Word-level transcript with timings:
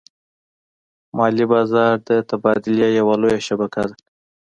مالي 1.17 1.45
بازار 1.53 1.93
د 2.09 2.09
تبادلې 2.29 2.87
یوه 2.99 3.13
لویه 3.21 3.39
شبکه 3.47 3.83
ده. 3.89 3.95